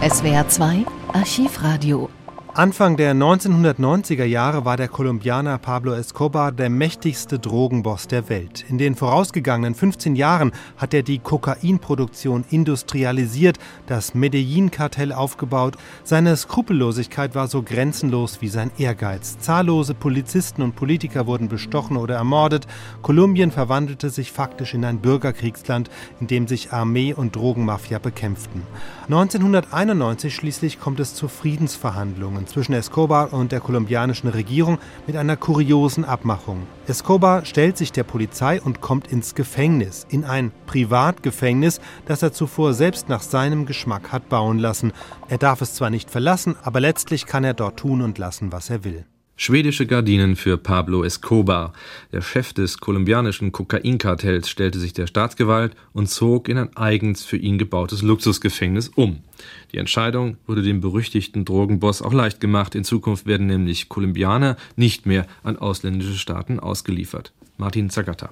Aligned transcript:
SWR 0.00 0.46
2 0.48 0.86
Archivradio 1.12 2.08
Anfang 2.54 2.96
der 2.96 3.14
1990er 3.14 4.24
Jahre 4.24 4.64
war 4.64 4.76
der 4.76 4.88
Kolumbianer 4.88 5.58
Pablo 5.58 5.92
Escobar 5.92 6.50
der 6.50 6.70
mächtigste 6.70 7.38
Drogenboss 7.38 8.08
der 8.08 8.28
Welt. 8.28 8.64
In 8.68 8.78
den 8.78 8.96
vorausgegangenen 8.96 9.76
15 9.76 10.16
Jahren 10.16 10.50
hat 10.76 10.92
er 10.92 11.04
die 11.04 11.20
Kokainproduktion 11.20 12.44
industrialisiert, 12.50 13.58
das 13.86 14.14
Medellin-Kartell 14.14 15.12
aufgebaut. 15.12 15.76
Seine 16.02 16.36
Skrupellosigkeit 16.36 17.36
war 17.36 17.46
so 17.46 17.62
grenzenlos 17.62 18.40
wie 18.40 18.48
sein 18.48 18.72
Ehrgeiz. 18.76 19.38
Zahllose 19.38 19.94
Polizisten 19.94 20.62
und 20.62 20.74
Politiker 20.74 21.26
wurden 21.28 21.48
bestochen 21.48 21.96
oder 21.96 22.16
ermordet. 22.16 22.66
Kolumbien 23.02 23.52
verwandelte 23.52 24.10
sich 24.10 24.32
faktisch 24.32 24.74
in 24.74 24.84
ein 24.84 24.98
Bürgerkriegsland, 24.98 25.90
in 26.18 26.26
dem 26.26 26.48
sich 26.48 26.72
Armee 26.72 27.14
und 27.14 27.36
Drogenmafia 27.36 28.00
bekämpften. 28.00 28.62
1991 29.04 30.34
schließlich 30.34 30.80
kommt 30.80 30.98
es 30.98 31.14
zu 31.14 31.28
Friedensverhandlungen 31.28 32.47
zwischen 32.48 32.72
Escobar 32.72 33.32
und 33.32 33.52
der 33.52 33.60
kolumbianischen 33.60 34.28
Regierung 34.28 34.78
mit 35.06 35.16
einer 35.16 35.36
kuriosen 35.36 36.04
Abmachung. 36.04 36.66
Escobar 36.86 37.44
stellt 37.44 37.76
sich 37.76 37.92
der 37.92 38.04
Polizei 38.04 38.60
und 38.60 38.80
kommt 38.80 39.12
ins 39.12 39.34
Gefängnis, 39.34 40.06
in 40.08 40.24
ein 40.24 40.52
Privatgefängnis, 40.66 41.80
das 42.06 42.22
er 42.22 42.32
zuvor 42.32 42.74
selbst 42.74 43.08
nach 43.08 43.22
seinem 43.22 43.66
Geschmack 43.66 44.12
hat 44.12 44.28
bauen 44.28 44.58
lassen. 44.58 44.92
Er 45.28 45.38
darf 45.38 45.60
es 45.60 45.74
zwar 45.74 45.90
nicht 45.90 46.10
verlassen, 46.10 46.56
aber 46.62 46.80
letztlich 46.80 47.26
kann 47.26 47.44
er 47.44 47.54
dort 47.54 47.78
tun 47.78 48.02
und 48.02 48.18
lassen, 48.18 48.52
was 48.52 48.70
er 48.70 48.84
will. 48.84 49.04
Schwedische 49.40 49.86
Gardinen 49.86 50.34
für 50.34 50.58
Pablo 50.58 51.04
Escobar. 51.04 51.72
Der 52.12 52.22
Chef 52.22 52.52
des 52.54 52.80
kolumbianischen 52.80 53.52
Kokainkartells 53.52 54.50
stellte 54.50 54.80
sich 54.80 54.94
der 54.94 55.06
Staatsgewalt 55.06 55.76
und 55.92 56.08
zog 56.08 56.48
in 56.48 56.58
ein 56.58 56.76
eigens 56.76 57.24
für 57.24 57.36
ihn 57.36 57.56
gebautes 57.56 58.02
Luxusgefängnis 58.02 58.88
um. 58.88 59.22
Die 59.70 59.78
Entscheidung 59.78 60.38
wurde 60.48 60.62
dem 60.62 60.80
berüchtigten 60.80 61.44
Drogenboss 61.44 62.02
auch 62.02 62.12
leicht 62.12 62.40
gemacht. 62.40 62.74
In 62.74 62.82
Zukunft 62.82 63.28
werden 63.28 63.46
nämlich 63.46 63.88
Kolumbianer 63.88 64.56
nicht 64.74 65.06
mehr 65.06 65.24
an 65.44 65.56
ausländische 65.56 66.18
Staaten 66.18 66.58
ausgeliefert. 66.58 67.32
Martin 67.58 67.90
Zagata. 67.90 68.30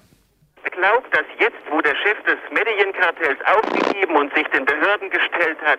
Glaubt, 0.73 1.15
dass 1.15 1.27
jetzt, 1.39 1.63
wo 1.71 1.81
der 1.83 1.95
Chef 2.03 2.21
des 2.25 2.37
Medellin-Kartells 2.51 3.39
aufgegeben 3.47 4.17
und 4.17 4.35
sich 4.35 4.47
den 4.49 4.65
Behörden 4.65 5.09
gestellt 5.11 5.59
hat, 5.65 5.79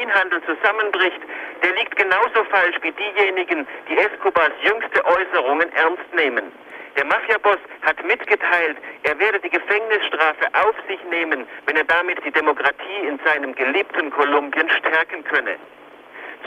Kokainhandel 0.00 0.40
zusammenbricht, 0.44 1.20
der 1.62 1.74
liegt 1.74 1.94
genauso 1.94 2.44
falsch 2.50 2.76
wie 2.80 2.92
diejenigen, 2.92 3.66
die 3.88 3.98
Escobars 3.98 4.52
jüngste 4.62 5.04
Äußerungen 5.04 5.70
ernst 5.74 6.14
nehmen. 6.14 6.50
Der 6.96 7.04
Mafiaboss 7.04 7.58
hat 7.82 8.02
mitgeteilt, 8.04 8.78
er 9.02 9.18
werde 9.18 9.38
die 9.40 9.50
Gefängnisstrafe 9.50 10.46
auf 10.54 10.74
sich 10.88 10.98
nehmen, 11.10 11.46
wenn 11.66 11.76
er 11.76 11.84
damit 11.84 12.24
die 12.24 12.30
Demokratie 12.30 13.06
in 13.06 13.20
seinem 13.26 13.54
geliebten 13.54 14.10
Kolumbien 14.10 14.70
stärken 14.70 15.22
könne. 15.24 15.56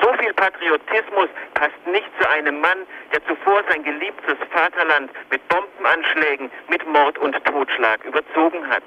So 0.01 0.11
viel 0.13 0.33
Patriotismus 0.33 1.29
passt 1.53 1.85
nicht 1.85 2.09
zu 2.19 2.29
einem 2.31 2.59
Mann, 2.59 2.87
der 3.13 3.23
zuvor 3.25 3.61
sein 3.69 3.83
geliebtes 3.83 4.37
Vaterland 4.51 5.11
mit 5.29 5.47
Bombenanschlägen, 5.47 6.49
mit 6.69 6.85
Mord 6.87 7.19
und 7.19 7.35
Totschlag 7.45 8.03
überzogen 8.03 8.67
hat. 8.67 8.83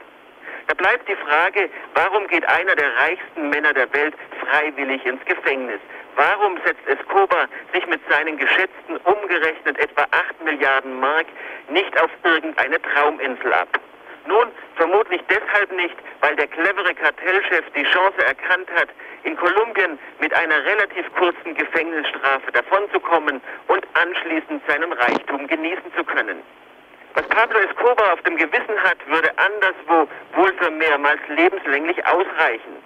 Da 0.66 0.74
bleibt 0.74 1.08
die 1.08 1.16
Frage, 1.16 1.70
warum 1.94 2.26
geht 2.26 2.44
einer 2.48 2.74
der 2.74 2.96
reichsten 2.96 3.48
Männer 3.50 3.72
der 3.72 3.92
Welt 3.92 4.14
freiwillig 4.40 5.04
ins 5.06 5.24
Gefängnis? 5.24 5.80
Warum 6.16 6.58
setzt 6.64 6.86
Escobar 6.88 7.46
sich 7.72 7.86
mit 7.86 8.00
seinen 8.10 8.36
geschätzten 8.36 8.96
umgerechnet 9.04 9.78
etwa 9.78 10.02
8 10.10 10.42
Milliarden 10.44 10.98
Mark 10.98 11.26
nicht 11.68 12.00
auf 12.00 12.10
irgendeine 12.24 12.80
Trauminsel 12.82 13.52
ab? 13.52 13.68
Nun, 14.26 14.48
vermutlich 14.74 15.20
deshalb 15.30 15.70
nicht, 15.70 15.94
weil 16.20 16.34
der 16.34 16.48
clevere 16.48 16.94
Kartellchef 16.94 17.64
die 17.76 17.84
Chance 17.84 18.26
erkannt 18.26 18.68
hat, 18.74 18.88
in 19.22 19.36
Kolumbien 19.36 19.98
mit 20.20 20.34
einer 20.34 20.64
relativ 20.64 21.06
kurzen 21.14 21.54
Gefängnisstrafe 21.54 22.50
davonzukommen 22.50 23.40
und 23.68 23.86
anschließend 23.94 24.62
seinen 24.66 24.92
Reichtum 24.92 25.46
genießen 25.46 25.94
zu 25.96 26.02
können. 26.02 26.42
Was 27.16 27.26
Pablo 27.28 27.58
Escobar 27.60 28.12
auf 28.12 28.20
dem 28.24 28.36
Gewissen 28.36 28.78
hat, 28.82 28.98
würde 29.06 29.30
anderswo 29.38 30.06
wohl 30.34 30.52
für 30.58 30.70
mehrmals 30.70 31.18
lebenslänglich 31.28 31.96
ausreichen. 32.04 32.85